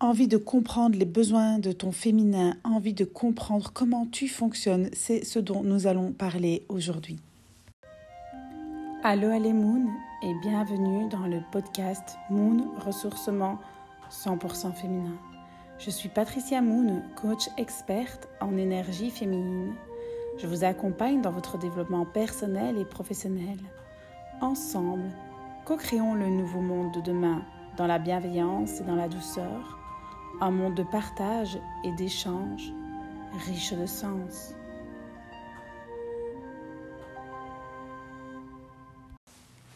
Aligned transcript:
envie 0.00 0.28
de 0.28 0.36
comprendre 0.36 0.96
les 0.96 1.04
besoins 1.04 1.58
de 1.58 1.72
ton 1.72 1.90
féminin, 1.90 2.54
envie 2.62 2.94
de 2.94 3.04
comprendre 3.04 3.70
comment 3.72 4.06
tu 4.06 4.28
fonctionnes, 4.28 4.90
c'est 4.92 5.24
ce 5.24 5.38
dont 5.38 5.62
nous 5.62 5.86
allons 5.86 6.12
parler 6.12 6.64
aujourd'hui. 6.68 7.18
Allô 9.02 9.30
les 9.30 9.52
Moon 9.52 9.88
et 10.22 10.34
bienvenue 10.40 11.08
dans 11.08 11.26
le 11.26 11.40
podcast 11.50 12.16
Moon 12.30 12.68
Ressourcement 12.84 13.58
100% 14.10 14.72
féminin. 14.72 15.16
Je 15.78 15.90
suis 15.90 16.08
Patricia 16.08 16.60
Moon, 16.60 17.02
coach 17.20 17.48
experte 17.56 18.28
en 18.40 18.56
énergie 18.56 19.10
féminine. 19.10 19.74
Je 20.38 20.46
vous 20.46 20.62
accompagne 20.62 21.22
dans 21.22 21.32
votre 21.32 21.58
développement 21.58 22.04
personnel 22.04 22.78
et 22.78 22.84
professionnel. 22.84 23.58
Ensemble, 24.40 25.10
co-créons 25.64 26.14
le 26.14 26.28
nouveau 26.28 26.60
monde 26.60 26.94
de 26.94 27.00
demain 27.00 27.42
dans 27.76 27.86
la 27.86 27.98
bienveillance 27.98 28.80
et 28.80 28.84
dans 28.84 28.96
la 28.96 29.08
douceur 29.08 29.77
un 30.40 30.50
monde 30.50 30.74
de 30.74 30.82
partage 30.82 31.58
et 31.84 31.92
d'échange 31.92 32.72
riche 33.46 33.72
de 33.72 33.86
sens. 33.86 34.54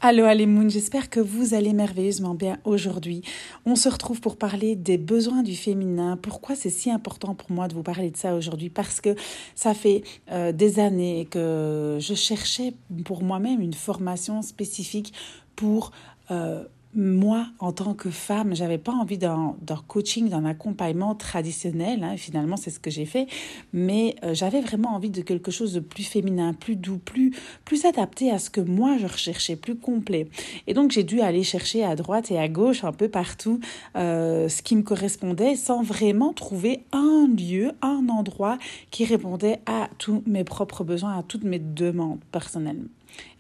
Allô 0.05 0.25
Moon, 0.48 0.69
j'espère 0.69 1.11
que 1.11 1.20
vous 1.20 1.55
allez 1.55 1.73
merveilleusement 1.73 2.34
bien 2.34 2.59
aujourd'hui. 2.65 3.23
On 3.67 3.77
se 3.77 3.89
retrouve 3.89 4.20
pour 4.20 4.37
parler 4.37 4.75
des 4.75 4.98
besoins 4.98 5.45
du 5.45 5.55
féminin. 5.55 6.17
Pourquoi 6.20 6.56
c'est 6.56 6.70
si 6.70 6.91
important 6.91 7.37
pour 7.37 7.53
moi 7.53 7.69
de 7.69 7.75
vous 7.75 7.84
parler 7.84 8.11
de 8.11 8.17
ça 8.17 8.34
aujourd'hui? 8.34 8.69
Parce 8.69 9.01
que 9.01 9.15
ça 9.55 9.75
fait 9.75 10.03
euh, 10.33 10.51
des 10.51 10.81
années 10.81 11.29
que 11.31 11.98
je 12.01 12.15
cherchais 12.15 12.75
pour 13.05 13.23
moi-même 13.23 13.61
une 13.61 13.75
formation 13.75 14.42
spécifique 14.42 15.12
pour... 15.55 15.92
Euh, 16.31 16.65
moi, 16.95 17.47
en 17.59 17.73
tant 17.73 17.95
que 17.95 18.11
femme, 18.11 18.55
j'avais 18.55 18.79
pas 18.79 18.93
envie 18.93 19.17
d'un 19.17 19.55
coaching, 19.89 20.29
d'un 20.29 20.45
accompagnement 20.45 21.15
traditionnel. 21.15 22.05
Hein, 22.05 22.17
finalement, 22.17 22.57
c'est 22.57 22.71
ce 22.71 22.79
que 22.79 22.91
j'ai 22.91 23.07
fait. 23.07 23.27
Mais 23.73 24.17
euh, 24.25 24.34
j'avais 24.34 24.61
vraiment 24.61 24.91
envie 24.95 25.11
de 25.11 25.23
quelque 25.23 25.51
chose 25.51 25.73
de 25.73 25.81
plus 25.81 26.05
féminin, 26.05 26.53
plus 26.53 26.77
doux, 26.77 26.99
plus, 26.99 27.33
plus 27.65 27.84
adapté 27.87 28.31
à 28.31 28.39
ce 28.39 28.51
que 28.51 28.61
moi 28.61 28.99
je 28.99 29.07
recherchais, 29.07 29.57
plus 29.57 29.77
complet. 29.77 30.29
Et 30.67 30.75
donc, 30.75 30.91
j'ai 30.91 31.05
dû 31.05 31.21
aller 31.21 31.43
chercher 31.43 31.83
à 31.84 31.97
droite 31.97 32.31
et 32.31 32.39
à 32.39 32.49
gauche, 32.49 32.84
un 32.84 32.93
peu 32.93 33.09
partout, 33.09 33.61
euh, 33.97 34.49
ce 34.49 34.62
qui 34.62 34.77
me 34.77 34.83
correspondait, 34.83 35.56
sans 35.56 35.83
vraiment 35.83 36.33
trouver 36.33 36.84
un 36.93 37.27
lieu, 37.27 37.73
un 37.81 38.06
endroit 38.11 38.59
qui 38.91 39.05
répondait 39.05 39.61
à 39.67 39.89
tous 39.99 40.23
mes 40.27 40.45
propres 40.45 40.84
besoins, 40.84 41.19
à 41.19 41.23
toutes 41.23 41.45
mes 41.45 41.59
demandes 41.59 42.21
personnelles. 42.33 42.84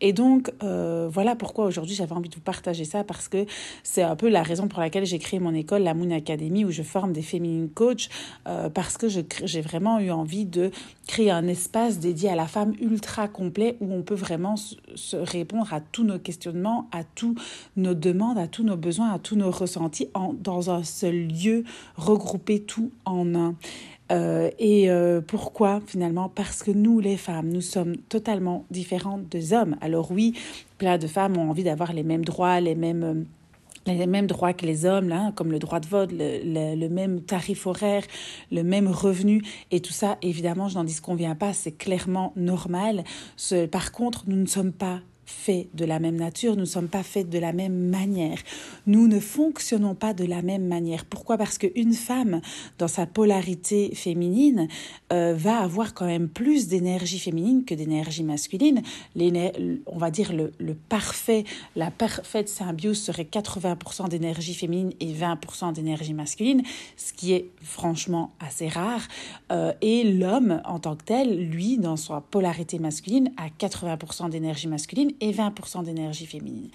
Et 0.00 0.12
donc, 0.12 0.50
euh, 0.62 1.08
voilà 1.10 1.36
pourquoi 1.36 1.66
aujourd'hui 1.66 1.94
j'avais 1.94 2.12
envie 2.12 2.28
de 2.28 2.34
vous 2.34 2.40
partager 2.40 2.84
ça, 2.84 3.04
parce 3.04 3.28
que 3.28 3.46
c'est 3.82 4.02
un 4.02 4.16
peu 4.16 4.28
la 4.28 4.42
raison 4.42 4.68
pour 4.68 4.80
laquelle 4.80 5.06
j'ai 5.06 5.18
créé 5.18 5.38
mon 5.38 5.54
école, 5.54 5.82
la 5.82 5.94
Moon 5.94 6.10
Academy, 6.10 6.64
où 6.64 6.70
je 6.70 6.82
forme 6.82 7.12
des 7.12 7.22
féminines 7.22 7.68
coachs, 7.68 8.08
euh, 8.48 8.68
parce 8.68 8.98
que 8.98 9.06
j'ai 9.08 9.60
vraiment 9.60 10.00
eu 10.00 10.10
envie 10.10 10.44
de 10.44 10.70
créer 11.06 11.30
un 11.30 11.46
espace 11.46 11.98
dédié 11.98 12.30
à 12.30 12.36
la 12.36 12.46
femme 12.46 12.74
ultra 12.80 13.28
complet, 13.28 13.76
où 13.80 13.92
on 13.92 14.02
peut 14.02 14.14
vraiment 14.14 14.56
se, 14.56 15.16
répondre 15.16 15.72
à 15.72 15.80
tous 15.80 16.04
nos 16.04 16.18
questionnements, 16.18 16.88
à 16.92 17.04
tous 17.04 17.34
nos 17.76 17.94
demandes, 17.94 18.38
à 18.38 18.48
tous 18.48 18.64
nos 18.64 18.76
besoins, 18.76 19.12
à 19.12 19.18
tous 19.18 19.36
nos 19.36 19.50
ressentis, 19.50 20.08
en, 20.14 20.32
dans 20.32 20.70
un 20.70 20.82
seul 20.82 21.28
lieu, 21.28 21.64
regrouper 21.96 22.60
tout 22.60 22.90
en 23.04 23.34
un. 23.34 23.54
Euh, 24.10 24.50
et 24.58 24.90
euh, 24.90 25.20
pourquoi 25.20 25.80
finalement? 25.86 26.28
Parce 26.28 26.62
que 26.62 26.70
nous, 26.70 27.00
les 27.00 27.16
femmes, 27.16 27.48
nous 27.48 27.60
sommes 27.60 27.96
totalement 27.96 28.64
différentes 28.70 29.28
des 29.28 29.52
hommes. 29.52 29.76
Alors 29.80 30.10
oui, 30.10 30.34
plein 30.78 30.98
de 30.98 31.06
femmes 31.06 31.36
ont 31.36 31.48
envie 31.50 31.64
d'avoir 31.64 31.92
les 31.92 32.02
mêmes 32.02 32.24
droits, 32.24 32.60
les 32.60 32.74
mêmes... 32.74 33.04
Euh, 33.04 33.24
les 33.84 34.06
mêmes 34.06 34.28
droits 34.28 34.52
que 34.52 34.64
les 34.64 34.86
hommes, 34.86 35.08
là, 35.08 35.32
comme 35.34 35.50
le 35.50 35.58
droit 35.58 35.80
de 35.80 35.88
vote, 35.88 36.12
le, 36.12 36.76
le, 36.76 36.88
même 36.88 37.20
tarif 37.20 37.66
horaire, 37.66 38.04
le 38.52 38.62
même 38.62 38.86
revenu, 38.86 39.42
et 39.72 39.80
tout 39.80 39.92
ça, 39.92 40.18
évidemment, 40.22 40.68
je 40.68 40.76
n'en 40.76 40.84
dis 40.84 41.00
qu'on 41.00 41.16
vient 41.16 41.34
pas, 41.34 41.52
c'est 41.52 41.72
clairement 41.72 42.32
normal. 42.36 43.02
Par 43.72 43.90
contre, 43.90 44.22
nous 44.28 44.36
ne 44.36 44.46
sommes 44.46 44.70
pas 44.70 45.00
faits 45.24 45.68
de 45.74 45.84
la 45.84 45.98
même 45.98 46.16
nature, 46.16 46.54
nous 46.54 46.62
ne 46.62 46.66
sommes 46.66 46.88
pas 46.88 47.02
faits 47.02 47.28
de 47.28 47.38
la 47.38 47.52
même 47.52 47.88
manière. 47.88 48.38
Nous 48.86 49.06
ne 49.06 49.20
fonctionnons 49.20 49.94
pas 49.94 50.14
de 50.14 50.24
la 50.24 50.42
même 50.42 50.66
manière. 50.66 51.04
Pourquoi? 51.04 51.36
Parce 51.38 51.58
qu'une 51.58 51.92
femme, 51.92 52.40
dans 52.78 52.88
sa 52.88 53.06
polarité 53.06 53.94
féminine, 53.94 54.68
euh, 55.12 55.34
va 55.36 55.58
avoir 55.58 55.94
quand 55.94 56.06
même 56.06 56.28
plus 56.28 56.68
d'énergie 56.68 57.18
féminine 57.18 57.64
que 57.64 57.74
d'énergie 57.74 58.24
masculine. 58.24 58.82
On 59.16 59.98
va 59.98 60.10
dire 60.10 60.32
le, 60.32 60.74
parfait, 60.88 61.44
la 61.76 61.90
parfaite 61.90 62.48
symbiose 62.48 63.00
serait 63.00 63.28
80% 63.30 64.08
d'énergie 64.08 64.54
féminine 64.54 64.92
et 65.00 65.12
20% 65.12 65.72
d'énergie 65.72 66.14
masculine, 66.14 66.62
ce 66.96 67.12
qui 67.12 67.32
est 67.32 67.50
franchement 67.62 68.32
assez 68.40 68.68
rare. 68.68 69.02
Euh, 69.50 69.72
et 69.80 70.04
l'homme, 70.04 70.60
en 70.64 70.78
tant 70.78 70.96
que 70.96 71.04
tel, 71.04 71.48
lui, 71.48 71.78
dans 71.78 71.96
sa 71.96 72.20
polarité 72.20 72.78
masculine, 72.78 73.32
a 73.36 73.48
80% 73.48 74.30
d'énergie 74.30 74.68
masculine 74.68 75.11
et 75.20 75.32
20% 75.32 75.84
d'énergie 75.84 76.26
féminine. 76.26 76.68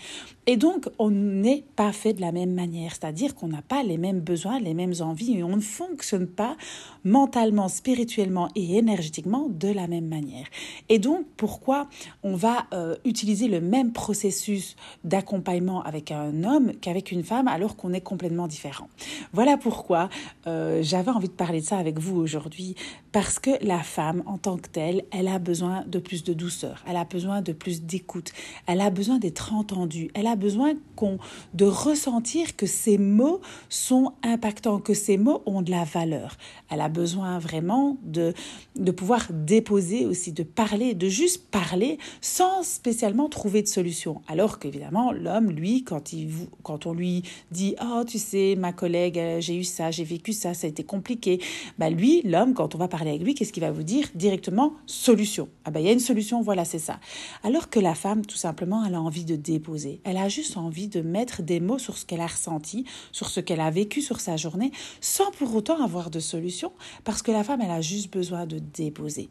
Et 0.46 0.58
donc, 0.58 0.90
on 1.00 1.12
n'est 1.12 1.64
pas 1.76 1.92
fait 1.92 2.14
de 2.14 2.22
la 2.22 2.32
même 2.32 2.54
manière, 2.54 2.92
c'est-à-dire 2.92 3.36
qu'on 3.36 3.48
n'a 3.48 3.62
pas 3.62 3.84
les 3.84 3.98
mêmes 3.98 4.22
besoins, 4.22 4.60
les 4.60 4.74
mêmes 4.74 4.94
envies, 5.02 5.38
et 5.38 5.44
on 5.44 5.56
ne 5.56 5.62
fonctionne 5.62 6.28
pas 6.28 6.56
mentalement, 7.04 7.68
spirituellement 7.68 8.50
et 8.56 8.78
énergétiquement 8.78 9.48
de 9.50 9.70
la 9.70 9.88
même 9.88 10.08
manière. 10.08 10.46
Et 10.90 11.00
donc, 11.00 11.26
pourquoi 11.38 11.88
on 12.24 12.36
va 12.36 12.66
euh, 12.74 12.96
utiliser 13.06 13.48
le 13.48 13.62
même 13.62 13.94
processus 13.94 14.76
d'accompagnement 15.04 15.84
avec 15.84 16.12
un 16.12 16.44
homme 16.44 16.74
qu'avec 16.82 17.12
une 17.12 17.24
femme 17.24 17.48
alors 17.48 17.76
qu'on 17.76 17.94
est 17.94 18.02
complètement 18.02 18.48
différent? 18.48 18.90
Voilà 19.34 19.58
pourquoi 19.58 20.10
euh, 20.48 20.82
j'avais 20.82 21.12
envie 21.12 21.30
de 21.30 21.34
parler 21.34 21.62
de 21.62 21.66
ça 21.66 21.78
avec 21.78 22.00
vous 22.00 22.18
aujourd'hui, 22.18 22.76
parce 23.12 23.40
que 23.40 23.52
la 23.62 23.84
femme, 23.84 24.24
en 24.26 24.38
tant 24.38 24.58
que 24.58 24.70
telle, 24.70 25.04
elle 25.12 25.28
a 25.28 25.40
besoin 25.40 25.84
de 25.88 26.00
plus 26.00 26.24
de 26.24 26.34
douceur, 26.34 26.84
elle 26.88 26.98
a 26.98 27.06
besoin 27.06 27.42
de 27.42 27.52
plus 27.52 27.84
d'écoute 27.84 28.27
elle 28.66 28.82
a 28.82 28.90
besoin 28.90 29.18
d'être 29.20 29.54
entendue, 29.54 30.10
elle 30.14 30.28
a 30.28 30.36
besoin 30.36 30.74
qu'on, 30.96 31.18
de 31.54 31.66
ressentir 31.66 32.56
que 32.56 32.66
ces 32.66 32.98
mots 32.98 33.42
sont 33.70 34.14
impactants, 34.24 34.80
que 34.80 34.94
ces 34.94 35.18
mots 35.18 35.42
ont 35.46 35.62
de 35.62 35.72
la 35.72 35.84
valeur. 35.84 36.38
Elle 36.70 36.82
a 36.82 36.90
besoin 36.90 37.40
vraiment 37.40 37.98
de, 38.04 38.34
de 38.76 38.92
pouvoir 38.92 39.28
déposer 39.32 40.06
aussi, 40.06 40.32
de 40.32 40.44
parler, 40.44 40.94
de 40.94 41.08
juste 41.08 41.50
parler 41.50 41.98
sans 42.22 42.64
spécialement 42.64 43.30
trouver 43.30 43.62
de 43.62 43.68
solution. 43.68 44.22
Alors 44.28 44.60
qu'évidemment, 44.60 45.12
l'homme, 45.12 45.52
lui, 45.52 45.84
quand, 45.84 46.14
il, 46.14 46.30
quand 46.64 46.86
on 46.86 46.94
lui 46.94 47.24
dit 47.52 47.76
Oh, 47.82 48.04
tu 48.06 48.18
sais, 48.18 48.56
ma 48.58 48.74
collègue, 48.74 49.20
euh, 49.20 49.40
j'ai 49.40 49.56
eu 49.56 49.64
ça, 49.64 49.92
j'ai 49.92 50.04
vécu 50.04 50.34
ça, 50.34 50.54
ça 50.54 50.68
a 50.68 50.70
été 50.70 50.84
compliqué, 50.84 51.40
bah 51.78 51.90
lui, 51.90 52.22
l'homme, 52.24 52.54
quand 52.54 52.76
on 52.76 52.78
va 52.78 52.88
parler 52.88 53.12
avec 53.12 53.24
lui, 53.24 53.36
qu'est-ce 53.36 53.54
qu'il 53.54 53.64
va 53.64 53.72
vous 53.72 53.84
dire 53.84 54.08
directement? 54.16 54.74
Solution. 54.86 55.48
Ah 55.66 55.72
ben, 55.72 55.80
il 55.80 55.86
y 55.86 55.90
a 55.90 55.94
une 55.94 56.00
solution, 56.00 56.42
voilà, 56.42 56.66
c'est 56.66 56.80
ça. 56.80 57.00
Alors 57.44 57.70
que 57.70 57.80
la 57.80 57.96
femme, 57.96 58.17
tout 58.26 58.38
simplement, 58.38 58.84
elle 58.86 58.96
a 58.96 59.02
envie 59.02 59.26
de 59.26 59.36
déposer. 59.36 60.02
Elle 60.04 60.18
a 60.18 60.30
juste 60.30 60.58
envie 60.58 60.88
de 60.88 61.02
mettre 61.02 61.42
des 61.42 61.60
mots 61.60 61.80
sur 61.80 61.98
ce 61.98 62.06
qu'elle 62.06 62.22
a 62.22 62.28
ressenti, 62.28 62.86
sur 63.12 63.30
ce 63.30 63.40
qu'elle 63.40 63.60
a 63.60 63.70
vécu 63.70 64.02
sur 64.02 64.20
sa 64.20 64.38
journée, 64.38 64.72
sans 65.02 65.32
pour 65.32 65.54
autant 65.56 65.84
avoir 65.84 66.10
de 66.10 66.20
solution, 66.20 66.72
parce 67.04 67.22
que 67.22 67.32
la 67.32 67.44
femme, 67.44 67.62
elle 67.62 67.72
a 67.72 67.82
juste 67.82 68.12
besoin 68.12 68.46
de 68.46 68.60
déposer. 68.60 69.30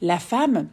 La 0.00 0.18
femme, 0.18 0.68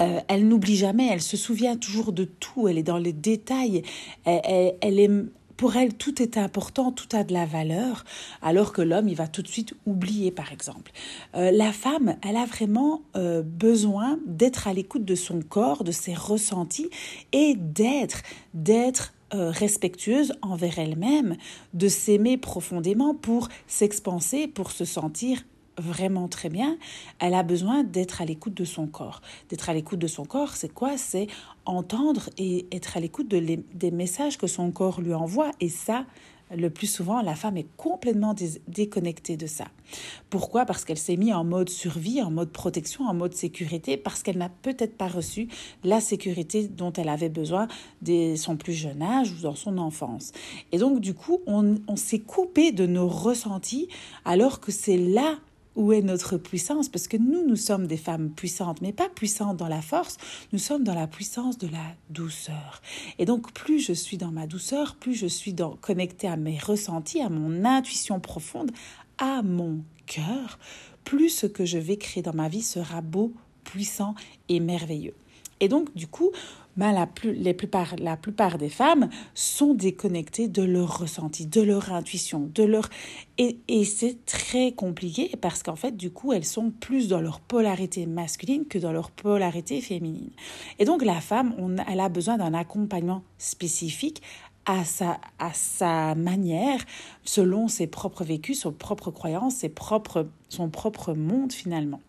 euh, 0.00 0.20
elle 0.28 0.48
n'oublie 0.48 0.76
jamais, 0.76 1.08
elle 1.10 1.22
se 1.22 1.36
souvient 1.36 1.76
toujours 1.76 2.12
de 2.12 2.24
tout, 2.24 2.68
elle 2.68 2.78
est 2.78 2.82
dans 2.82 2.98
les 2.98 3.12
détails, 3.12 3.82
elle, 4.24 4.74
elle 4.80 4.98
est 4.98 5.10
pour 5.56 5.76
elle, 5.76 5.94
tout 5.94 6.22
est 6.22 6.36
important, 6.36 6.92
tout 6.92 7.08
a 7.16 7.24
de 7.24 7.32
la 7.32 7.46
valeur, 7.46 8.04
alors 8.42 8.72
que 8.72 8.82
l'homme, 8.82 9.08
il 9.08 9.16
va 9.16 9.28
tout 9.28 9.42
de 9.42 9.48
suite 9.48 9.74
oublier, 9.86 10.30
par 10.30 10.52
exemple. 10.52 10.92
Euh, 11.34 11.50
la 11.50 11.72
femme, 11.72 12.16
elle 12.26 12.36
a 12.36 12.44
vraiment 12.44 13.02
euh, 13.16 13.42
besoin 13.42 14.18
d'être 14.26 14.68
à 14.68 14.72
l'écoute 14.72 15.04
de 15.04 15.14
son 15.14 15.40
corps, 15.40 15.84
de 15.84 15.92
ses 15.92 16.14
ressentis, 16.14 16.90
et 17.32 17.54
d'être, 17.56 18.22
d'être 18.54 19.12
euh, 19.34 19.50
respectueuse 19.50 20.34
envers 20.42 20.78
elle-même, 20.78 21.36
de 21.72 21.88
s'aimer 21.88 22.36
profondément 22.36 23.14
pour 23.14 23.48
s'expanser, 23.66 24.46
pour 24.46 24.70
se 24.70 24.84
sentir 24.84 25.42
vraiment 25.78 26.28
très 26.28 26.48
bien, 26.48 26.76
elle 27.18 27.34
a 27.34 27.42
besoin 27.42 27.82
d'être 27.84 28.20
à 28.20 28.24
l'écoute 28.24 28.54
de 28.54 28.64
son 28.64 28.86
corps. 28.86 29.20
D'être 29.48 29.70
à 29.70 29.74
l'écoute 29.74 29.98
de 29.98 30.06
son 30.06 30.24
corps, 30.24 30.54
c'est 30.54 30.72
quoi? 30.72 30.96
C'est 30.96 31.26
entendre 31.64 32.28
et 32.38 32.66
être 32.72 32.96
à 32.96 33.00
l'écoute 33.00 33.28
de 33.28 33.62
des 33.74 33.90
messages 33.90 34.38
que 34.38 34.46
son 34.46 34.70
corps 34.70 35.00
lui 35.00 35.14
envoie. 35.14 35.50
Et 35.60 35.68
ça, 35.68 36.04
le 36.54 36.68
plus 36.68 36.86
souvent, 36.86 37.22
la 37.22 37.34
femme 37.34 37.56
est 37.56 37.66
complètement 37.76 38.34
déconnectée 38.68 39.38
de 39.38 39.46
ça. 39.46 39.64
Pourquoi? 40.28 40.66
Parce 40.66 40.84
qu'elle 40.84 40.98
s'est 40.98 41.16
mise 41.16 41.32
en 41.32 41.44
mode 41.44 41.70
survie, 41.70 42.20
en 42.20 42.30
mode 42.30 42.50
protection, 42.50 43.06
en 43.06 43.14
mode 43.14 43.34
sécurité, 43.34 43.96
parce 43.96 44.22
qu'elle 44.22 44.36
n'a 44.36 44.50
peut-être 44.50 44.96
pas 44.98 45.08
reçu 45.08 45.48
la 45.82 46.00
sécurité 46.00 46.68
dont 46.68 46.92
elle 46.92 47.08
avait 47.08 47.30
besoin 47.30 47.68
dès 48.02 48.36
son 48.36 48.56
plus 48.56 48.74
jeune 48.74 49.02
âge 49.02 49.32
ou 49.32 49.42
dans 49.42 49.54
son 49.54 49.78
enfance. 49.78 50.32
Et 50.72 50.78
donc, 50.78 51.00
du 51.00 51.14
coup, 51.14 51.40
on 51.46 51.96
s'est 51.96 52.20
coupé 52.20 52.70
de 52.72 52.86
nos 52.86 53.08
ressentis 53.08 53.88
alors 54.26 54.60
que 54.60 54.72
c'est 54.72 54.98
là 54.98 55.38
où 55.76 55.92
est 55.92 56.02
notre 56.02 56.36
puissance? 56.36 56.88
Parce 56.88 57.08
que 57.08 57.16
nous, 57.16 57.46
nous 57.46 57.56
sommes 57.56 57.86
des 57.86 57.96
femmes 57.96 58.30
puissantes, 58.30 58.80
mais 58.82 58.92
pas 58.92 59.08
puissantes 59.08 59.56
dans 59.56 59.68
la 59.68 59.82
force, 59.82 60.16
nous 60.52 60.58
sommes 60.58 60.84
dans 60.84 60.94
la 60.94 61.06
puissance 61.06 61.58
de 61.58 61.68
la 61.68 61.94
douceur. 62.10 62.82
Et 63.18 63.24
donc, 63.24 63.52
plus 63.52 63.80
je 63.80 63.92
suis 63.92 64.16
dans 64.16 64.30
ma 64.30 64.46
douceur, 64.46 64.96
plus 64.96 65.14
je 65.14 65.26
suis 65.26 65.54
connectée 65.80 66.28
à 66.28 66.36
mes 66.36 66.58
ressentis, 66.58 67.20
à 67.20 67.28
mon 67.28 67.64
intuition 67.64 68.20
profonde, 68.20 68.70
à 69.18 69.42
mon 69.42 69.82
cœur, 70.06 70.58
plus 71.04 71.30
ce 71.30 71.46
que 71.46 71.64
je 71.64 71.78
vais 71.78 71.96
créer 71.96 72.22
dans 72.22 72.34
ma 72.34 72.48
vie 72.48 72.62
sera 72.62 73.00
beau, 73.00 73.32
puissant 73.64 74.14
et 74.48 74.60
merveilleux. 74.60 75.14
Et 75.62 75.68
donc, 75.68 75.94
du 75.94 76.08
coup, 76.08 76.32
ben, 76.76 76.90
la, 76.90 77.08
les 77.24 77.54
plupart, 77.54 77.94
la 77.98 78.16
plupart 78.16 78.58
des 78.58 78.68
femmes 78.68 79.08
sont 79.32 79.74
déconnectées 79.74 80.48
de 80.48 80.62
leur 80.62 80.98
ressenti, 80.98 81.46
de 81.46 81.62
leur 81.62 81.92
intuition, 81.92 82.50
de 82.52 82.64
leur... 82.64 82.88
Et, 83.38 83.58
et 83.68 83.84
c'est 83.84 84.26
très 84.26 84.72
compliqué 84.72 85.30
parce 85.40 85.62
qu'en 85.62 85.76
fait, 85.76 85.96
du 85.96 86.10
coup, 86.10 86.32
elles 86.32 86.44
sont 86.44 86.72
plus 86.72 87.06
dans 87.06 87.20
leur 87.20 87.38
polarité 87.38 88.06
masculine 88.06 88.66
que 88.66 88.78
dans 88.78 88.90
leur 88.90 89.12
polarité 89.12 89.80
féminine. 89.80 90.32
Et 90.80 90.84
donc, 90.84 91.04
la 91.04 91.20
femme, 91.20 91.54
on, 91.58 91.76
elle 91.76 92.00
a 92.00 92.08
besoin 92.08 92.38
d'un 92.38 92.54
accompagnement 92.54 93.22
spécifique 93.38 94.20
à 94.66 94.84
sa, 94.84 95.20
à 95.38 95.52
sa 95.52 96.16
manière, 96.16 96.80
selon 97.22 97.68
ses 97.68 97.86
propres 97.86 98.24
vécus, 98.24 98.62
ses 98.62 98.72
propres 98.72 99.12
croyances, 99.12 99.56
ses 99.56 99.68
propres, 99.68 100.26
son 100.48 100.70
propre 100.70 101.14
monde 101.14 101.52
finalement. 101.52 102.00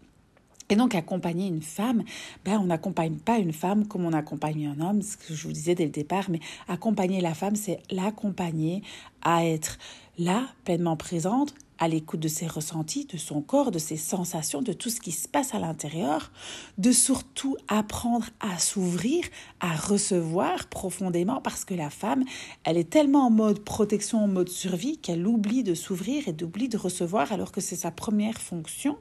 Et 0.74 0.76
donc 0.76 0.96
accompagner 0.96 1.50
une 1.50 1.62
femme, 1.62 2.04
ben, 2.44 2.58
on 2.58 2.66
n'accompagne 2.66 3.18
pas 3.18 3.38
une 3.38 3.54
femme 3.54 3.88
comme 3.88 4.06
on 4.06 4.12
accompagne 4.14 4.66
un 4.66 4.84
homme, 4.84 5.04
ce 5.04 5.18
que 5.18 5.36
je 5.36 5.44
vous 5.44 5.54
disais 5.54 5.76
dès 5.76 5.84
le 5.84 5.92
départ, 5.92 6.32
mais 6.32 6.40
accompagner 6.68 7.22
la 7.22 7.36
femme, 7.36 7.56
c'est 7.56 7.80
l'accompagner 7.92 8.82
à 9.22 9.46
être 9.46 9.78
là, 10.18 10.48
pleinement 10.66 10.98
présente, 10.98 11.54
à 11.78 11.88
l'écoute 11.88 12.22
de 12.22 12.28
ses 12.28 12.48
ressentis, 12.48 13.06
de 13.06 13.18
son 13.18 13.42
corps, 13.42 13.70
de 13.70 13.78
ses 13.78 13.98
sensations, 13.98 14.64
de 14.64 14.74
tout 14.74 14.90
ce 14.90 15.00
qui 15.00 15.12
se 15.12 15.28
passe 15.28 15.54
à 15.54 15.60
l'intérieur, 15.60 16.32
de 16.80 16.92
surtout 16.92 17.56
apprendre 17.68 18.26
à 18.40 18.58
s'ouvrir, 18.58 19.26
à 19.60 19.76
recevoir 19.76 20.66
profondément, 20.70 21.40
parce 21.40 21.66
que 21.66 21.76
la 21.76 21.92
femme, 21.92 22.24
elle 22.64 22.78
est 22.78 22.90
tellement 22.90 23.28
en 23.28 23.30
mode 23.30 23.60
protection, 23.60 24.24
en 24.24 24.28
mode 24.28 24.50
survie, 24.50 24.98
qu'elle 24.98 25.28
oublie 25.28 25.62
de 25.62 25.76
s'ouvrir 25.76 26.28
et 26.28 26.34
d'oublie 26.34 26.68
de 26.68 26.78
recevoir, 26.78 27.32
alors 27.32 27.52
que 27.52 27.62
c'est 27.62 27.76
sa 27.76 27.92
première 27.92 28.42
fonction. 28.42 28.98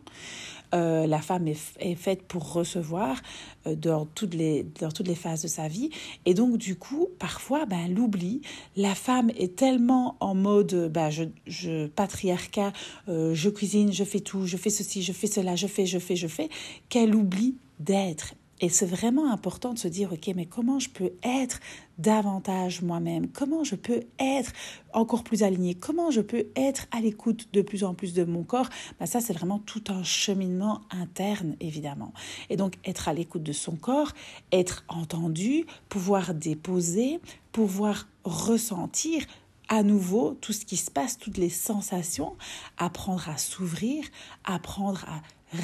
Euh, 0.74 1.06
la 1.06 1.20
femme 1.20 1.48
est, 1.48 1.94
faite 1.96 2.22
pour 2.22 2.52
recevoir 2.52 3.20
euh, 3.66 3.74
dans, 3.74 4.06
toutes 4.06 4.34
les, 4.34 4.64
dans 4.80 4.90
toutes 4.90 5.08
les 5.08 5.14
phases 5.14 5.42
de 5.42 5.48
sa 5.48 5.68
vie. 5.68 5.90
Et 6.24 6.32
donc, 6.32 6.56
du 6.56 6.76
coup, 6.76 7.08
parfois, 7.18 7.66
ben, 7.66 7.78
elle 7.86 7.98
oublie. 7.98 8.40
La 8.76 8.94
femme 8.94 9.30
est 9.36 9.56
tellement 9.56 10.16
en 10.20 10.34
mode 10.34 10.90
ben, 10.90 11.10
je, 11.10 11.24
je, 11.46 11.88
patriarcat, 11.88 12.72
euh, 13.08 13.34
je 13.34 13.50
cuisine, 13.50 13.92
je 13.92 14.04
fais 14.04 14.20
tout, 14.20 14.46
je 14.46 14.56
fais 14.56 14.70
ceci, 14.70 15.02
je 15.02 15.12
fais 15.12 15.26
cela, 15.26 15.56
je 15.56 15.66
fais, 15.66 15.84
je 15.84 15.98
fais, 15.98 16.16
je 16.16 16.26
fais, 16.26 16.48
qu'elle 16.88 17.14
oublie 17.14 17.56
d'être. 17.78 18.34
Et 18.62 18.68
c'est 18.68 18.86
vraiment 18.86 19.32
important 19.32 19.74
de 19.74 19.78
se 19.78 19.88
dire, 19.88 20.12
OK, 20.12 20.30
mais 20.36 20.46
comment 20.46 20.78
je 20.78 20.88
peux 20.88 21.10
être 21.24 21.58
davantage 21.98 22.80
moi-même? 22.80 23.26
Comment 23.26 23.64
je 23.64 23.74
peux 23.74 24.04
être 24.20 24.52
encore 24.92 25.24
plus 25.24 25.42
aligné 25.42 25.74
Comment 25.74 26.12
je 26.12 26.20
peux 26.20 26.46
être 26.54 26.86
à 26.92 27.00
l'écoute 27.00 27.48
de 27.52 27.60
plus 27.60 27.82
en 27.82 27.92
plus 27.92 28.14
de 28.14 28.22
mon 28.22 28.44
corps? 28.44 28.68
Ben 29.00 29.06
Ça, 29.06 29.20
c'est 29.20 29.32
vraiment 29.32 29.58
tout 29.58 29.82
un 29.88 30.04
cheminement 30.04 30.82
interne, 30.90 31.56
évidemment. 31.58 32.14
Et 32.50 32.56
donc, 32.56 32.74
être 32.84 33.08
à 33.08 33.14
l'écoute 33.14 33.42
de 33.42 33.52
son 33.52 33.74
corps, 33.74 34.12
être 34.52 34.84
entendu, 34.86 35.66
pouvoir 35.88 36.32
déposer, 36.32 37.18
pouvoir 37.50 38.06
ressentir 38.22 39.24
à 39.68 39.82
nouveau 39.82 40.34
tout 40.40 40.52
ce 40.52 40.64
qui 40.64 40.76
se 40.76 40.90
passe, 40.90 41.18
toutes 41.18 41.36
les 41.36 41.50
sensations, 41.50 42.36
apprendre 42.78 43.28
à 43.28 43.38
s'ouvrir, 43.38 44.04
apprendre 44.44 45.04
à 45.08 45.20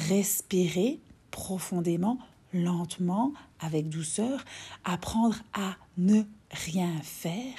respirer 0.09 0.99
profondément 1.31 2.19
lentement, 2.53 3.33
avec 3.59 3.89
douceur, 3.89 4.43
apprendre 4.83 5.37
à 5.53 5.75
ne 5.97 6.23
rien 6.51 6.91
faire 7.03 7.53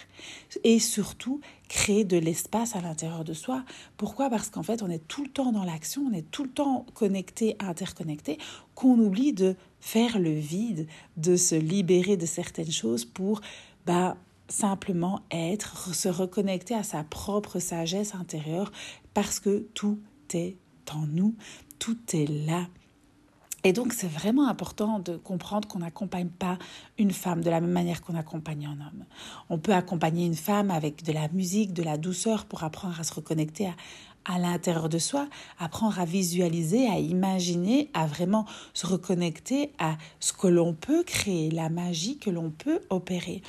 et 0.65 0.79
surtout 0.81 1.41
créer 1.69 2.05
de 2.05 2.17
l'espace 2.17 2.75
à 2.75 2.81
l'intérieur 2.81 3.25
de 3.25 3.33
soi. 3.33 3.65
Pourquoi? 3.97 4.31
Parce 4.31 4.51
qu'en 4.51 4.63
fait, 4.63 4.83
on 4.83 4.91
est 4.91 5.07
tout 5.07 5.23
le 5.23 5.31
temps 5.31 5.53
dans 5.53 5.65
l'action, 5.65 6.03
on 6.11 6.13
est 6.13 6.29
tout 6.31 6.45
le 6.45 6.51
temps 6.51 6.87
connecté, 6.95 7.57
interconnecté, 7.61 8.39
qu'on 8.75 8.99
oublie 8.99 9.33
de 9.33 9.55
faire 9.81 10.19
le 10.19 10.33
vide, 10.33 10.89
de 11.17 11.37
se 11.37 11.55
libérer 11.55 12.17
de 12.17 12.27
certaines 12.27 12.73
choses 12.73 13.05
pour 13.05 13.41
bah, 13.87 14.17
simplement 14.49 15.21
être, 15.31 15.95
se 15.95 16.09
reconnecter 16.09 16.75
à 16.75 16.83
sa 16.83 17.05
propre 17.05 17.61
sagesse 17.61 18.15
intérieure 18.15 18.73
parce 19.15 19.39
que 19.39 19.67
tout 19.75 20.01
est 20.35 20.57
en 20.93 21.07
nous, 21.07 21.37
tout 21.79 21.99
est 22.13 22.27
là. 22.27 22.67
Et 23.63 23.73
donc, 23.73 23.93
c'est 23.93 24.09
vraiment 24.09 24.49
important 24.49 24.99
de 24.99 25.17
comprendre 25.17 25.69
qu'on 25.69 25.81
n'accompagne 25.81 26.29
pas 26.29 26.59
une 26.99 27.11
femme 27.11 27.43
de 27.43 27.51
la 27.51 27.61
même 27.61 27.71
manière 27.71 28.01
qu'on 28.03 28.15
accompagne 28.15 28.67
un 28.67 28.73
homme. 28.87 29.05
On 29.51 29.59
peut 29.59 29.75
accompagner 29.75 30.25
une 30.25 30.35
femme 30.35 30.71
avec 30.71 31.05
de 31.05 31.13
la 31.13 31.29
musique, 31.29 31.75
de 31.75 31.83
la 31.83 31.99
douceur 31.99 32.47
pour 32.47 32.65
apprendre 32.65 32.99
à 32.99 33.05
se 33.05 33.13
reconnecter 33.13 33.67
à, 33.67 33.75
à 34.25 34.39
l'intérieur 34.39 34.89
de 34.89 34.99
soi, 34.99 35.29
apprendre 35.59 35.99
à 36.01 36.05
visualiser, 36.05 36.89
à 36.89 36.99
imaginer, 36.99 37.91
à 37.93 38.07
vraiment 38.07 38.47
se 38.73 38.87
reconnecter 38.87 39.73
à 39.79 39.97
ce 40.21 40.33
que 40.33 40.47
l'on 40.47 40.75
peut 40.75 41.03
créer, 41.03 41.51
la 41.51 41.69
magie 41.69 42.19
que 42.19 42.31
l'on 42.31 42.51
peut 42.51 42.81
opérer. 42.89 43.43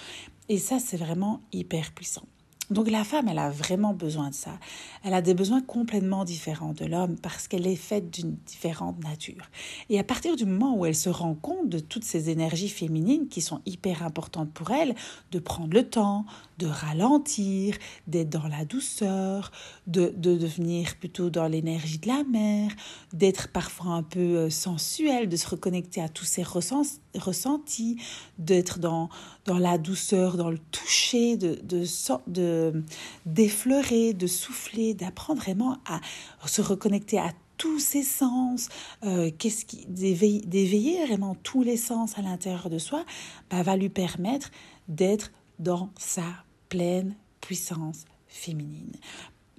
Et 0.50 0.58
ça, 0.58 0.80
c'est 0.80 0.98
vraiment 0.98 1.42
hyper 1.54 1.92
puissant. 1.92 2.24
Donc 2.72 2.90
la 2.90 3.04
femme, 3.04 3.28
elle 3.28 3.38
a 3.38 3.50
vraiment 3.50 3.94
besoin 3.94 4.30
de 4.30 4.34
ça. 4.34 4.58
Elle 5.04 5.14
a 5.14 5.22
des 5.22 5.34
besoins 5.34 5.62
complètement 5.62 6.24
différents 6.24 6.72
de 6.72 6.86
l'homme 6.86 7.18
parce 7.22 7.50
qu'elle 7.50 7.68
est 7.68 7.76
faite 7.76 8.10
d'une 8.10 8.38
différente 8.46 9.04
nature. 9.04 9.50
Et 9.90 10.00
à 10.00 10.06
partir 10.06 10.38
du 10.38 10.46
moment 10.46 10.78
où 10.78 10.86
elle 10.86 10.96
se 10.96 11.10
rend 11.10 11.36
compte 11.36 11.68
de 11.68 11.80
toutes 11.80 12.06
ces 12.06 12.30
énergies 12.30 12.70
féminines 12.70 13.28
qui 13.28 13.42
sont 13.42 13.60
hyper 13.66 14.04
importantes 14.04 14.52
pour 14.54 14.72
elle, 14.72 14.96
de 15.34 15.40
prendre 15.40 15.74
le 15.74 15.90
temps, 15.90 16.26
de 16.60 16.68
ralentir, 16.68 17.76
d'être 18.08 18.30
dans 18.30 18.48
la 18.48 18.64
douceur, 18.64 19.52
de, 19.88 20.14
de 20.16 20.38
devenir 20.38 20.96
plutôt 20.96 21.30
dans 21.30 21.48
l'énergie 21.48 21.98
de 21.98 22.08
la 22.08 22.24
mer, 22.24 22.72
d'être 23.14 23.50
parfois 23.50 23.94
un 23.94 24.04
peu 24.04 24.20
euh, 24.20 24.50
sensuelle, 24.50 25.28
de 25.28 25.36
se 25.36 25.48
reconnecter 25.50 26.02
à 26.02 26.08
tous 26.08 26.26
ses 26.26 26.44
ressentis, 26.44 27.98
d'être 28.38 28.80
dans, 28.80 29.10
dans 29.46 29.58
la 29.58 29.78
douceur, 29.78 30.38
dans 30.38 30.52
le 30.52 30.60
toucher, 30.60 31.36
de, 31.36 31.60
de, 31.64 31.84
d'effleurer, 33.26 34.14
de 34.14 34.28
souffler, 34.28 34.94
d'apprendre 34.94 35.42
vraiment 35.42 35.78
à 35.86 36.00
se 36.48 36.62
reconnecter 36.62 37.20
à 37.20 37.32
tous 37.62 37.80
ses 37.80 38.02
sens, 38.02 38.70
euh, 39.04 39.30
qu'est-ce 39.38 39.66
qui 39.66 39.86
d'éveiller, 39.86 41.06
vraiment 41.06 41.36
tous 41.44 41.62
les 41.62 41.78
sens 41.78 42.18
à 42.18 42.24
l'intérieur 42.24 42.72
de 42.72 42.80
soi, 42.80 43.06
bah, 43.52 43.62
va 43.62 43.76
lui 43.78 43.90
permettre 43.90 44.50
d'être 44.88 45.32
dans 45.60 45.92
sa 45.96 46.24
pleine 46.70 47.16
puissance 47.40 48.06
féminine. 48.28 48.94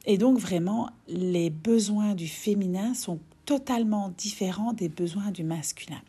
Et 0.04 0.18
donc 0.18 0.38
vraiment, 0.38 0.90
les 1.06 1.48
besoins 1.48 2.16
du 2.16 2.26
féminin 2.26 2.94
sont 2.94 3.20
totalement 3.44 4.12
différents 4.18 4.72
des 4.72 4.88
besoins 4.88 5.30
du 5.30 5.44
masculin. 5.44 6.02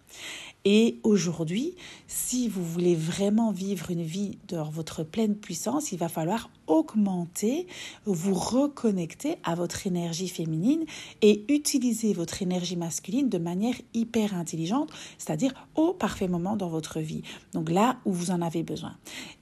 Et 0.66 1.00
aujourd'hui, 1.04 1.76
si 2.08 2.48
vous 2.48 2.64
voulez 2.64 2.96
vraiment 2.96 3.52
vivre 3.52 3.92
une 3.92 4.02
vie 4.02 4.38
dans 4.48 4.70
votre 4.70 5.04
pleine 5.04 5.36
puissance, 5.36 5.92
il 5.92 6.00
va 6.00 6.10
falloir 6.10 6.50
augmenter, 6.68 7.68
vous 8.06 8.34
reconnecter 8.34 9.36
à 9.44 9.56
votre 9.56 9.88
énergie 9.88 10.28
féminine 10.28 10.86
et 11.22 11.44
utiliser 11.50 12.14
votre 12.14 12.42
énergie 12.42 12.76
masculine 12.76 13.30
de 13.30 13.38
manière 13.38 13.76
hyper 13.94 14.36
intelligente, 14.36 14.90
c'est-à-dire 15.18 15.54
au 15.76 15.94
parfait 15.94 16.28
moment 16.28 16.56
dans 16.56 16.70
votre 16.70 17.00
vie. 17.00 17.24
Donc 17.54 17.70
là 17.70 17.98
où 18.06 18.12
vous 18.12 18.32
en 18.32 18.42
avez 18.42 18.64
besoin. 18.64 18.96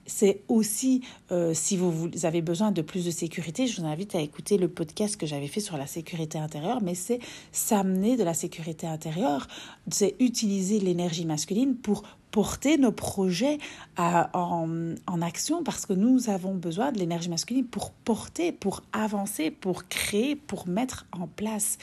C'est 0.06 0.42
aussi, 0.48 1.02
euh, 1.32 1.54
si 1.54 1.78
vous, 1.78 2.10
avez 2.24 2.42
besoin 2.42 2.72
de 2.72 2.82
plus 2.82 3.06
de 3.06 3.12
sécurité, 3.12 3.68
je 3.68 3.80
vous 3.80 3.88
invite 3.88 4.16
à 4.16 4.20
écouter 4.20 4.58
le 4.58 4.68
podcast 4.68 5.16
que 5.16 5.26
j'avais 5.26 5.48
fait 5.48 5.60
sur 5.62 5.78
la 5.78 5.88
sécurité 5.88 6.38
intérieure, 6.38 6.82
mais 6.82 6.96
c'est 6.96 7.20
s'amener 7.52 8.18
de 8.18 8.24
la 8.24 8.34
sécurité 8.34 8.88
intérieure, 8.88 9.48
c'est 9.90 10.16
utiliser 10.20 10.80
l'énergie 10.80 11.26
masculine 11.26 11.76
pour 11.76 12.04
porter 12.32 12.78
nos 12.78 12.92
projets 12.92 13.58
en, 13.98 14.96
en, 15.06 15.22
action 15.22 15.64
parce 15.64 15.86
que 15.86 15.94
nous 15.94 16.30
avons 16.30 16.56
besoin 16.56 16.92
de 16.92 16.98
l'énergie 16.98 17.30
masculine 17.30 17.66
pour 17.66 17.92
porter, 17.92 18.52
pour 18.52 18.82
avancer, 18.94 19.52
pour 19.52 19.88
créer, 19.88 20.36
pour 20.36 20.68
mettre 20.68 21.06
en 21.12 21.28
place. 21.28 21.78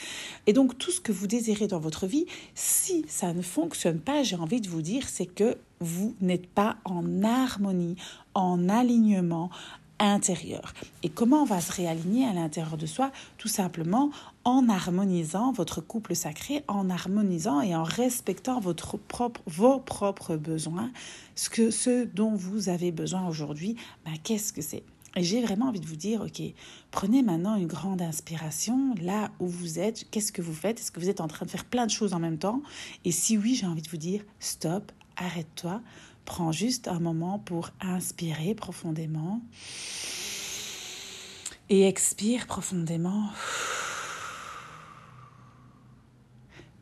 Et 0.46 0.52
donc 0.52 0.76
tout 0.78 0.90
ce 0.90 1.00
que 1.00 1.12
vous 1.12 1.26
désirez 1.26 1.68
dans 1.68 1.78
votre 1.78 2.06
vie, 2.06 2.26
si 2.54 3.04
ça 3.08 3.32
ne 3.32 3.42
fonctionne 3.42 4.00
pas, 4.00 4.22
j'ai 4.22 4.36
envie 4.36 4.60
de 4.60 4.68
vous 4.68 4.82
dire, 4.82 5.08
c'est 5.08 5.26
que 5.26 5.56
vous 5.80 6.16
n'êtes 6.20 6.48
pas 6.48 6.76
en 6.84 7.22
harmonie, 7.22 7.96
en 8.34 8.68
alignement 8.68 9.50
intérieur. 9.98 10.72
Et 11.02 11.08
comment 11.08 11.42
on 11.42 11.44
va 11.44 11.60
se 11.60 11.72
réaligner 11.72 12.26
à 12.26 12.32
l'intérieur 12.32 12.76
de 12.76 12.86
soi? 12.86 13.10
Tout 13.36 13.48
simplement 13.48 14.10
en 14.44 14.68
harmonisant 14.68 15.52
votre 15.52 15.80
couple 15.80 16.14
sacré, 16.14 16.64
en 16.68 16.90
harmonisant 16.90 17.60
et 17.60 17.74
en 17.74 17.82
respectant 17.82 18.60
votre 18.60 18.96
propre, 18.96 19.40
vos 19.46 19.78
propres 19.78 20.36
besoins, 20.36 20.90
ce, 21.34 21.50
que, 21.50 21.70
ce 21.70 22.04
dont 22.04 22.34
vous 22.34 22.68
avez 22.68 22.92
besoin 22.92 23.26
aujourd'hui, 23.28 23.76
ben, 24.04 24.12
qu'est-ce 24.22 24.52
que 24.52 24.62
c'est? 24.62 24.82
Et 25.16 25.24
j'ai 25.24 25.42
vraiment 25.42 25.66
envie 25.66 25.80
de 25.80 25.86
vous 25.86 25.96
dire, 25.96 26.20
ok, 26.20 26.42
prenez 26.90 27.22
maintenant 27.22 27.56
une 27.56 27.66
grande 27.66 28.02
inspiration 28.02 28.94
là 29.00 29.30
où 29.40 29.46
vous 29.46 29.78
êtes. 29.78 30.08
Qu'est-ce 30.10 30.32
que 30.32 30.42
vous 30.42 30.52
faites? 30.52 30.78
Est-ce 30.78 30.92
que 30.92 31.00
vous 31.00 31.08
êtes 31.08 31.20
en 31.20 31.28
train 31.28 31.46
de 31.46 31.50
faire 31.50 31.64
plein 31.64 31.86
de 31.86 31.90
choses 31.90 32.12
en 32.12 32.20
même 32.20 32.38
temps? 32.38 32.62
Et 33.04 33.10
si 33.10 33.36
oui, 33.36 33.54
j'ai 33.54 33.66
envie 33.66 33.82
de 33.82 33.88
vous 33.88 33.96
dire, 33.96 34.22
stop, 34.38 34.92
arrête-toi, 35.16 35.80
prends 36.28 36.52
juste 36.52 36.88
un 36.88 37.00
moment 37.00 37.38
pour 37.38 37.70
inspirer 37.80 38.54
profondément 38.54 39.40
et 41.70 41.88
expire 41.88 42.46
profondément. 42.46 43.30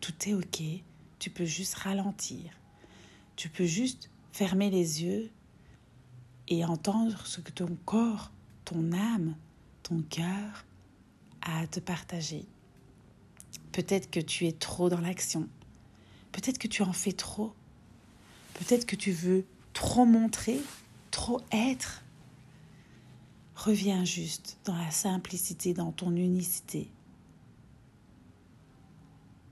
Tout 0.01 0.29
est 0.29 0.35
ok, 0.35 0.63
tu 1.21 1.31
peux 1.31 1.45
juste 1.45 1.77
ralentir. 1.77 2.51
Tu 3.37 3.49
peux 3.49 3.67
juste 3.67 4.11
fermer 4.33 4.69
les 4.69 5.05
yeux 5.05 5.31
et 6.49 6.65
entendre 6.65 7.25
ce 7.25 7.41
que 7.41 7.53
ton 7.53 7.79
corps, 7.85 8.33
ton 8.65 8.93
âme, 8.93 9.37
ton 9.85 10.03
cœur 10.03 10.65
a 11.41 11.61
à 11.61 11.67
te 11.69 11.79
partager. 11.79 12.47
Peut-être 13.71 14.11
que 14.11 14.21
tu 14.21 14.49
es 14.49 14.53
trop 14.53 14.89
dans 14.89 15.01
l'action. 15.01 15.49
Peut-être 16.33 16.59
que 16.59 16.67
tu 16.67 16.83
en 16.83 16.93
fais 16.93 17.13
trop. 17.13 17.55
Peut-être 18.57 18.87
que 18.87 18.97
tu 18.97 19.13
veux 19.13 19.45
trop 19.75 20.07
montrer, 20.07 20.59
trop 21.11 21.43
être. 21.53 22.03
Reviens 23.55 24.05
juste 24.05 24.59
dans 24.65 24.75
la 24.75 24.91
simplicité, 24.91 25.75
dans 25.75 25.93
ton 25.93 26.17
unicité. 26.17 26.91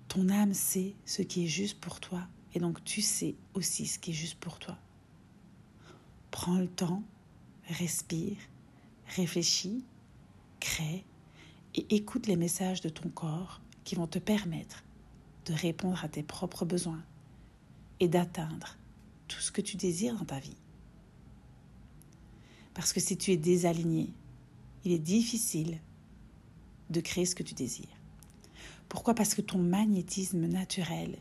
Ton 0.08 0.30
âme 0.30 0.54
sait 0.54 0.94
ce 1.04 1.20
qui 1.20 1.44
est 1.44 1.48
juste 1.48 1.80
pour 1.80 2.00
toi 2.00 2.22
et 2.54 2.60
donc 2.60 2.82
tu 2.84 3.02
sais 3.02 3.34
aussi 3.52 3.86
ce 3.86 3.98
qui 3.98 4.12
est 4.12 4.14
juste 4.14 4.38
pour 4.38 4.58
toi. 4.58 4.78
Prends 6.30 6.58
le 6.58 6.68
temps, 6.68 7.02
respire, 7.68 8.38
réfléchis, 9.08 9.84
crée 10.60 11.04
et 11.74 11.94
écoute 11.94 12.26
les 12.26 12.36
messages 12.36 12.80
de 12.80 12.88
ton 12.88 13.10
corps 13.10 13.60
qui 13.84 13.96
vont 13.96 14.06
te 14.06 14.18
permettre 14.18 14.82
de 15.44 15.52
répondre 15.52 16.02
à 16.02 16.08
tes 16.08 16.22
propres 16.22 16.64
besoins 16.64 17.02
et 18.00 18.08
d'atteindre 18.08 18.78
tout 19.34 19.40
ce 19.40 19.50
que 19.50 19.60
tu 19.60 19.76
désires 19.76 20.16
dans 20.16 20.24
ta 20.24 20.38
vie. 20.38 20.56
Parce 22.72 22.92
que 22.92 23.00
si 23.00 23.16
tu 23.16 23.32
es 23.32 23.36
désaligné, 23.36 24.12
il 24.84 24.92
est 24.92 24.98
difficile 24.98 25.80
de 26.90 27.00
créer 27.00 27.26
ce 27.26 27.34
que 27.34 27.42
tu 27.42 27.54
désires. 27.54 27.96
Pourquoi? 28.88 29.14
Parce 29.14 29.34
que 29.34 29.40
ton 29.40 29.58
magnétisme 29.58 30.46
naturel 30.46 31.18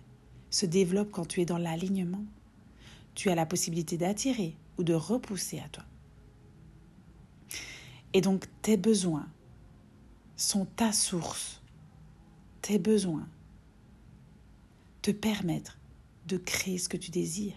se 0.51 0.67
développe 0.67 1.09
quand 1.09 1.25
tu 1.25 1.41
es 1.41 1.45
dans 1.45 1.57
l'alignement. 1.57 2.23
Tu 3.15 3.29
as 3.29 3.35
la 3.35 3.47
possibilité 3.47 3.97
d'attirer 3.97 4.55
ou 4.77 4.83
de 4.83 4.93
repousser 4.93 5.59
à 5.59 5.69
toi. 5.69 5.85
Et 8.13 8.21
donc 8.21 8.45
tes 8.61 8.77
besoins 8.77 9.27
sont 10.35 10.65
ta 10.65 10.91
source. 10.91 11.61
Tes 12.61 12.77
besoins 12.77 13.27
te 15.01 15.09
permettent 15.09 15.77
de 16.27 16.37
créer 16.37 16.77
ce 16.77 16.89
que 16.89 16.97
tu 16.97 17.09
désires. 17.09 17.55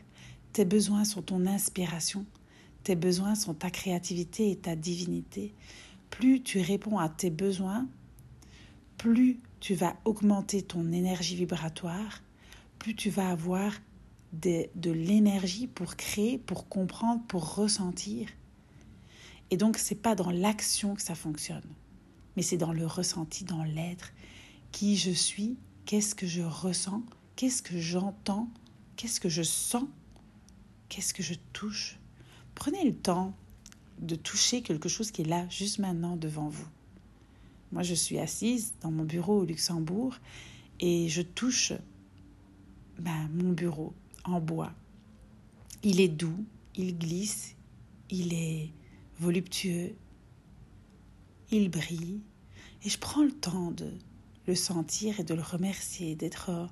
Tes 0.56 0.64
besoins 0.64 1.04
sont 1.04 1.20
ton 1.20 1.44
inspiration. 1.44 2.24
Tes 2.82 2.96
besoins 2.96 3.34
sont 3.34 3.52
ta 3.52 3.68
créativité 3.68 4.50
et 4.50 4.56
ta 4.56 4.74
divinité. 4.74 5.52
Plus 6.08 6.42
tu 6.42 6.62
réponds 6.62 6.96
à 6.96 7.10
tes 7.10 7.28
besoins, 7.28 7.86
plus 8.96 9.38
tu 9.60 9.74
vas 9.74 9.98
augmenter 10.06 10.62
ton 10.62 10.92
énergie 10.92 11.36
vibratoire, 11.36 12.22
plus 12.78 12.94
tu 12.94 13.10
vas 13.10 13.28
avoir 13.28 13.70
de, 14.32 14.64
de 14.76 14.90
l'énergie 14.90 15.66
pour 15.66 15.94
créer, 15.94 16.38
pour 16.38 16.70
comprendre, 16.70 17.22
pour 17.28 17.56
ressentir. 17.56 18.26
Et 19.50 19.58
donc, 19.58 19.76
c'est 19.76 19.94
pas 19.94 20.14
dans 20.14 20.30
l'action 20.30 20.94
que 20.94 21.02
ça 21.02 21.14
fonctionne, 21.14 21.68
mais 22.34 22.42
c'est 22.42 22.56
dans 22.56 22.72
le 22.72 22.86
ressenti, 22.86 23.44
dans 23.44 23.62
l'être. 23.62 24.14
Qui 24.72 24.96
je 24.96 25.10
suis, 25.10 25.58
qu'est-ce 25.84 26.14
que 26.14 26.26
je 26.26 26.40
ressens, 26.40 27.02
qu'est-ce 27.36 27.60
que 27.60 27.78
j'entends, 27.78 28.48
qu'est-ce 28.96 29.20
que 29.20 29.28
je 29.28 29.42
sens 29.42 29.84
Qu'est-ce 30.88 31.14
que 31.14 31.22
je 31.22 31.34
touche? 31.52 31.98
Prenez 32.54 32.84
le 32.84 32.94
temps 32.94 33.34
de 33.98 34.14
toucher 34.14 34.62
quelque 34.62 34.88
chose 34.88 35.10
qui 35.10 35.22
est 35.22 35.26
là, 35.26 35.48
juste 35.48 35.78
maintenant, 35.78 36.16
devant 36.16 36.48
vous. 36.48 36.68
Moi, 37.72 37.82
je 37.82 37.94
suis 37.94 38.18
assise 38.18 38.74
dans 38.80 38.90
mon 38.90 39.04
bureau 39.04 39.40
au 39.40 39.44
Luxembourg 39.44 40.16
et 40.80 41.08
je 41.08 41.22
touche 41.22 41.72
ben, 42.98 43.28
mon 43.34 43.52
bureau 43.52 43.92
en 44.24 44.40
bois. 44.40 44.72
Il 45.82 46.00
est 46.00 46.08
doux, 46.08 46.44
il 46.74 46.98
glisse, 46.98 47.56
il 48.10 48.32
est 48.32 48.70
voluptueux, 49.18 49.94
il 51.50 51.70
brille 51.70 52.20
et 52.84 52.88
je 52.88 52.98
prends 52.98 53.22
le 53.22 53.32
temps 53.32 53.70
de 53.70 53.90
le 54.46 54.54
sentir 54.54 55.18
et 55.18 55.24
de 55.24 55.34
le 55.34 55.42
remercier, 55.42 56.14
d'être 56.14 56.70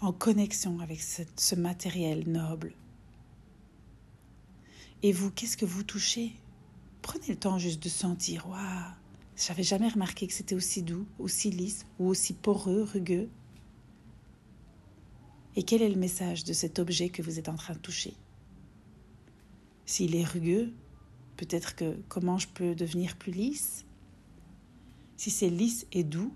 en 0.00 0.12
connexion 0.12 0.80
avec 0.80 1.00
ce 1.02 1.54
matériel 1.54 2.28
noble. 2.28 2.72
Et 5.04 5.12
vous, 5.12 5.30
qu'est-ce 5.30 5.58
que 5.58 5.66
vous 5.66 5.82
touchez? 5.82 6.32
Prenez 7.02 7.26
le 7.28 7.36
temps 7.36 7.58
juste 7.58 7.82
de 7.82 7.90
sentir. 7.90 8.48
Waouh. 8.48 8.90
J'avais 9.36 9.62
jamais 9.62 9.90
remarqué 9.90 10.26
que 10.26 10.32
c'était 10.32 10.54
aussi 10.54 10.82
doux, 10.82 11.04
aussi 11.18 11.50
lisse 11.50 11.84
ou 11.98 12.08
aussi 12.08 12.32
poreux, 12.32 12.84
rugueux. 12.84 13.28
Et 15.56 15.62
quel 15.62 15.82
est 15.82 15.90
le 15.90 16.00
message 16.00 16.44
de 16.44 16.54
cet 16.54 16.78
objet 16.78 17.10
que 17.10 17.20
vous 17.20 17.38
êtes 17.38 17.50
en 17.50 17.54
train 17.54 17.74
de 17.74 17.80
toucher? 17.80 18.14
S'il 19.84 20.16
est 20.16 20.24
rugueux, 20.24 20.72
peut-être 21.36 21.76
que 21.76 21.98
comment 22.08 22.38
je 22.38 22.48
peux 22.48 22.74
devenir 22.74 23.18
plus 23.18 23.32
lisse? 23.32 23.84
Si 25.18 25.28
c'est 25.28 25.50
lisse 25.50 25.86
et 25.92 26.02
doux, 26.02 26.34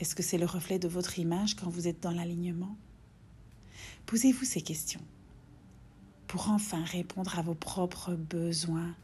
est-ce 0.00 0.16
que 0.16 0.24
c'est 0.24 0.38
le 0.38 0.46
reflet 0.46 0.80
de 0.80 0.88
votre 0.88 1.20
image 1.20 1.54
quand 1.54 1.70
vous 1.70 1.86
êtes 1.86 2.02
dans 2.02 2.10
l'alignement? 2.10 2.76
Posez-vous 4.06 4.44
ces 4.44 4.62
questions 4.62 5.04
pour 6.28 6.50
enfin 6.50 6.84
répondre 6.84 7.38
à 7.38 7.42
vos 7.42 7.54
propres 7.54 8.12
besoins, 8.12 8.94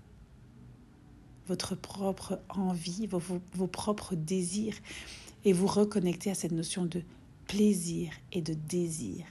votre 1.48 1.74
propre 1.74 2.38
envie, 2.50 3.06
vos, 3.06 3.66
propres 3.66 4.14
désirs, 4.14 4.76
et 5.46 5.52
vous 5.52 5.66
reconnecter 5.66 6.30
à 6.30 6.34
cette 6.34 6.52
notion 6.52 6.84
de 6.84 7.02
plaisir 7.48 8.12
et 8.32 8.40
de 8.40 8.54
désir. 8.54 9.24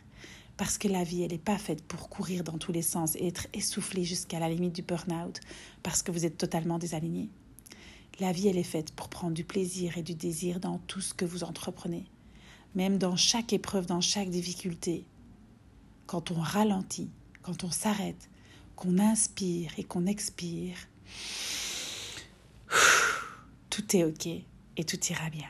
Parce 0.57 0.77
que 0.77 0.88
la 0.88 1.03
vie, 1.03 1.23
elle 1.23 1.31
n'est 1.31 1.38
pas 1.38 1.57
faite 1.57 1.83
pour 1.83 2.09
courir 2.09 2.43
dans 2.43 2.57
tous 2.57 2.71
les 2.71 2.81
sens 2.81 3.15
et 3.15 3.27
être 3.27 3.47
essoufflé 3.53 4.03
jusqu'à 4.03 4.39
la 4.39 4.50
limite 4.50 4.75
du 4.75 4.83
burn-out 4.83 5.39
parce 5.81 6.03
que 6.03 6.12
vous 6.12 6.25
êtes 6.25 6.38
totalement 6.38 6.77
désaligné. 6.77 7.29
La 8.19 8.31
vie, 8.31 8.47
elle 8.47 8.59
est 8.59 8.63
faite 8.63 8.91
pour 8.91 9.09
prendre 9.09 9.33
du 9.33 9.43
plaisir 9.43 9.97
et 9.97 10.03
du 10.03 10.13
désir 10.13 10.59
dans 10.59 10.77
tout 10.88 11.01
ce 11.01 11.15
que 11.15 11.25
vous 11.25 11.43
entreprenez. 11.43 12.05
Même 12.75 13.00
dans 13.00 13.15
chaque 13.15 13.53
épreuve, 13.53 13.88
dans 13.88 14.01
chaque 14.01 14.29
difficulté. 14.29 15.05
Quand 16.05 16.29
on 16.29 16.39
ralentit, 16.39 17.09
quand 17.43 17.63
on 17.63 17.71
s'arrête, 17.71 18.29
qu'on 18.75 18.97
inspire 18.97 19.71
et 19.77 19.83
qu'on 19.83 20.07
expire, 20.07 20.75
tout 23.69 23.95
est 23.95 24.03
OK 24.03 24.27
et 24.27 24.83
tout 24.83 25.00
ira 25.09 25.29
bien. 25.29 25.50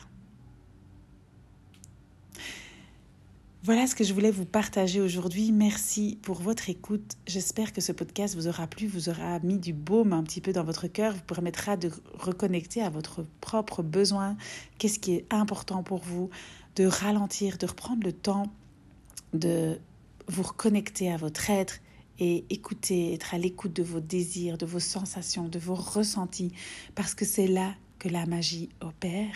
Voilà 3.65 3.87
ce 3.87 3.95
que 3.95 4.03
je 4.03 4.13
voulais 4.13 4.31
vous 4.31 4.43
partager 4.43 4.99
aujourd'hui. 4.99 5.53
Merci 5.53 6.19
pour 6.21 6.41
votre 6.41 6.69
écoute. 6.69 7.15
J'espère 7.27 7.71
que 7.71 7.79
ce 7.79 7.93
podcast 7.93 8.35
vous 8.35 8.49
aura 8.49 8.67
plu, 8.67 8.87
vous 8.87 9.07
aura 9.07 9.39
mis 9.39 9.57
du 9.57 9.71
baume 9.71 10.11
un 10.11 10.21
petit 10.23 10.41
peu 10.41 10.51
dans 10.51 10.65
votre 10.65 10.87
cœur, 10.87 11.13
vous 11.13 11.21
permettra 11.21 11.77
de 11.77 11.89
reconnecter 12.15 12.81
à 12.81 12.89
votre 12.89 13.25
propre 13.39 13.81
besoin, 13.81 14.35
qu'est-ce 14.79 14.99
qui 14.99 15.13
est 15.13 15.25
important 15.33 15.81
pour 15.81 15.99
vous, 15.99 16.29
de 16.75 16.85
ralentir, 16.85 17.57
de 17.57 17.65
reprendre 17.65 18.03
le 18.03 18.11
temps 18.11 18.51
de 19.33 19.79
vous 20.27 20.43
reconnecter 20.43 21.11
à 21.11 21.17
votre 21.17 21.49
être 21.49 21.79
et 22.19 22.45
écouter, 22.49 23.13
être 23.13 23.33
à 23.33 23.37
l'écoute 23.37 23.73
de 23.73 23.83
vos 23.83 23.99
désirs, 23.99 24.57
de 24.57 24.65
vos 24.65 24.79
sensations, 24.79 25.47
de 25.47 25.59
vos 25.59 25.75
ressentis, 25.75 26.53
parce 26.95 27.15
que 27.15 27.25
c'est 27.25 27.47
là 27.47 27.73
que 27.99 28.09
la 28.09 28.25
magie 28.25 28.69
opère. 28.81 29.35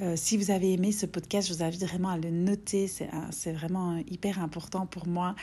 Euh, 0.00 0.14
si 0.16 0.36
vous 0.36 0.50
avez 0.50 0.72
aimé 0.72 0.92
ce 0.92 1.06
podcast, 1.06 1.48
je 1.48 1.54
vous 1.54 1.62
invite 1.62 1.84
vraiment 1.84 2.10
à 2.10 2.18
le 2.18 2.30
noter. 2.30 2.86
C'est 2.86 3.52
vraiment 3.52 3.96
hyper 4.08 4.40
important 4.40 4.86
pour 4.86 5.06
moi 5.06 5.34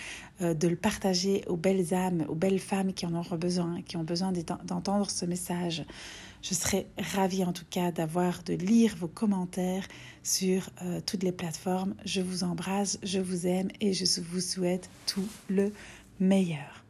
euh, 0.41 0.53
de 0.53 0.67
le 0.67 0.75
partager 0.75 1.43
aux 1.47 1.57
belles 1.57 1.93
âmes, 1.93 2.25
aux 2.29 2.35
belles 2.35 2.59
femmes 2.59 2.93
qui 2.93 3.05
en 3.05 3.13
ont 3.13 3.35
besoin, 3.35 3.81
qui 3.81 3.97
ont 3.97 4.03
besoin 4.03 4.31
d'entendre 4.65 5.09
ce 5.09 5.25
message. 5.25 5.83
Je 6.41 6.53
serais 6.53 6.87
ravie 6.97 7.43
en 7.43 7.53
tout 7.53 7.65
cas 7.69 7.91
d'avoir, 7.91 8.43
de 8.43 8.53
lire 8.53 8.95
vos 8.97 9.07
commentaires 9.07 9.87
sur 10.23 10.69
euh, 10.81 11.01
toutes 11.05 11.23
les 11.23 11.31
plateformes. 11.31 11.95
Je 12.05 12.21
vous 12.21 12.43
embrasse, 12.43 12.99
je 13.03 13.19
vous 13.19 13.47
aime 13.47 13.69
et 13.81 13.93
je 13.93 14.05
vous 14.21 14.41
souhaite 14.41 14.89
tout 15.07 15.27
le 15.49 15.73
meilleur. 16.19 16.84